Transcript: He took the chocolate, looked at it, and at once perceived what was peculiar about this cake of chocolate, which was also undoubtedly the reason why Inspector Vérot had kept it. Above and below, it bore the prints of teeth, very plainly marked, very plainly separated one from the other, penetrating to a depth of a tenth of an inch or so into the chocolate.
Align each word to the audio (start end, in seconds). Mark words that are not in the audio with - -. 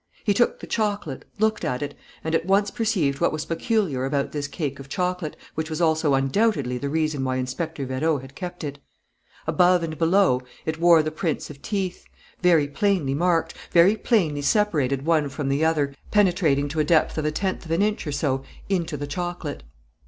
He 0.23 0.33
took 0.33 0.59
the 0.59 0.65
chocolate, 0.65 1.25
looked 1.37 1.63
at 1.63 1.83
it, 1.83 1.93
and 2.23 2.33
at 2.33 2.47
once 2.47 2.71
perceived 2.71 3.21
what 3.21 3.31
was 3.31 3.45
peculiar 3.45 4.03
about 4.03 4.31
this 4.31 4.47
cake 4.47 4.79
of 4.79 4.89
chocolate, 4.89 5.35
which 5.53 5.69
was 5.69 5.79
also 5.79 6.15
undoubtedly 6.15 6.79
the 6.79 6.89
reason 6.89 7.23
why 7.23 7.35
Inspector 7.35 7.85
Vérot 7.85 8.19
had 8.21 8.33
kept 8.33 8.63
it. 8.63 8.79
Above 9.45 9.83
and 9.83 9.99
below, 9.99 10.41
it 10.65 10.79
bore 10.79 11.03
the 11.03 11.11
prints 11.11 11.51
of 11.51 11.61
teeth, 11.61 12.03
very 12.41 12.67
plainly 12.67 13.13
marked, 13.13 13.53
very 13.69 13.95
plainly 13.95 14.41
separated 14.41 15.05
one 15.05 15.29
from 15.29 15.49
the 15.49 15.63
other, 15.63 15.93
penetrating 16.09 16.67
to 16.69 16.79
a 16.79 16.83
depth 16.83 17.19
of 17.19 17.25
a 17.25 17.31
tenth 17.31 17.63
of 17.65 17.69
an 17.69 17.83
inch 17.83 18.07
or 18.07 18.11
so 18.11 18.43
into 18.69 18.97
the 18.97 19.05
chocolate. 19.05 19.61